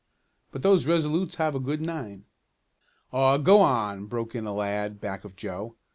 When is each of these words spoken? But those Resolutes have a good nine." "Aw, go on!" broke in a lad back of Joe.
But 0.51 0.63
those 0.63 0.87
Resolutes 0.87 1.35
have 1.35 1.53
a 1.53 1.59
good 1.59 1.79
nine." 1.79 2.25
"Aw, 3.13 3.37
go 3.37 3.59
on!" 3.59 4.07
broke 4.07 4.33
in 4.33 4.47
a 4.47 4.51
lad 4.51 4.99
back 4.99 5.23
of 5.23 5.35
Joe. 5.35 5.75